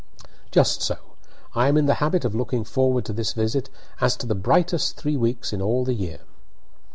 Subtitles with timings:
[0.49, 0.97] "Just so.
[1.53, 3.69] I am in the habit of looking forward to this visit
[3.99, 6.21] as to the brightest three weeks in all the year."